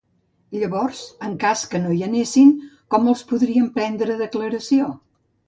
[0.61, 2.49] Llavors, en cas que no hi anessin,
[2.95, 4.91] com els podrien prendre declaració?